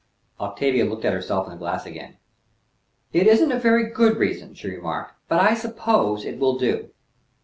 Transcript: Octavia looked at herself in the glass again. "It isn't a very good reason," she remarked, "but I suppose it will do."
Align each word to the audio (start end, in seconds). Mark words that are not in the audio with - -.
Octavia 0.39 0.83
looked 0.83 1.05
at 1.05 1.13
herself 1.13 1.45
in 1.45 1.51
the 1.51 1.59
glass 1.59 1.85
again. 1.85 2.17
"It 3.13 3.27
isn't 3.27 3.51
a 3.51 3.59
very 3.59 3.91
good 3.91 4.17
reason," 4.17 4.55
she 4.55 4.67
remarked, 4.69 5.13
"but 5.29 5.39
I 5.39 5.53
suppose 5.53 6.25
it 6.25 6.39
will 6.39 6.57
do." 6.57 6.89